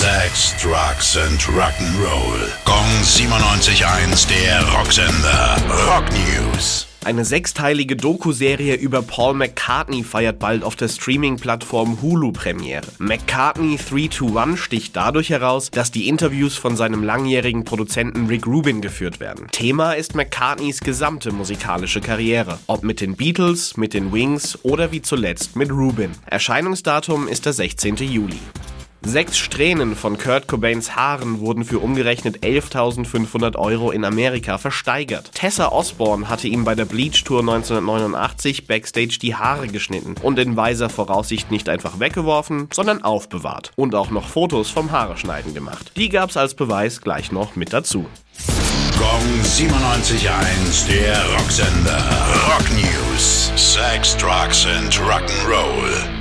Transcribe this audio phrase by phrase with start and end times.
[0.00, 2.48] Sex, Drugs and Rock'n'Roll.
[2.64, 5.58] Gong 97.1, der Rocksender.
[5.86, 6.86] Rock News.
[7.04, 12.86] Eine sechsteilige Doku-Serie über Paul McCartney feiert bald auf der Streaming-Plattform Hulu Premiere.
[12.98, 19.20] McCartney 321 sticht dadurch heraus, dass die Interviews von seinem langjährigen Produzenten Rick Rubin geführt
[19.20, 19.48] werden.
[19.52, 22.58] Thema ist McCartneys gesamte musikalische Karriere.
[22.68, 26.12] Ob mit den Beatles, mit den Wings oder wie zuletzt mit Rubin.
[26.24, 27.96] Erscheinungsdatum ist der 16.
[27.96, 28.40] Juli.
[29.02, 35.30] Sechs Strähnen von Kurt Cobains Haaren wurden für umgerechnet 11.500 Euro in Amerika versteigert.
[35.32, 40.56] Tessa Osborne hatte ihm bei der Bleach Tour 1989 backstage die Haare geschnitten und in
[40.56, 45.92] weiser Voraussicht nicht einfach weggeworfen, sondern aufbewahrt und auch noch Fotos vom Haareschneiden gemacht.
[45.96, 48.06] Die gab's als Beweis gleich noch mit dazu.
[48.98, 52.04] Gong 97.1, der Rocksender.
[52.48, 53.50] Rock News.
[53.56, 56.19] Sex, Drugs and Rock'n'Roll.